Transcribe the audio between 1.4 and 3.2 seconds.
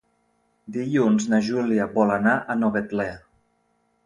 Júlia vol anar a Novetlè.